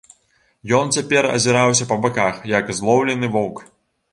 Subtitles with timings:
[0.77, 3.63] Ён цяпер азіраўся па баках, як злоўлены воўк.